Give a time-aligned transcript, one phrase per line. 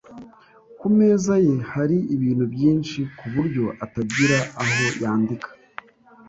[0.79, 5.49] Ku meza ye hari ibintu byinshi ku buryo atagira aho yandika.